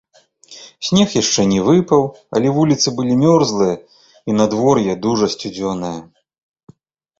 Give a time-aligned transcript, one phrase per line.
[0.87, 2.03] Снег яшчэ не выпаў,
[2.39, 5.97] але вуліцы былі мёрзлыя і надвор'е дужа сцюдзёнае.